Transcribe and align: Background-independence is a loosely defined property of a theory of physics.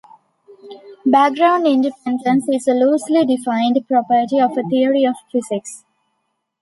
Background-independence 1.05 2.49
is 2.49 2.67
a 2.67 2.71
loosely 2.71 3.23
defined 3.23 3.79
property 3.87 4.39
of 4.39 4.57
a 4.57 4.63
theory 4.67 5.05
of 5.05 5.13
physics. 5.31 5.85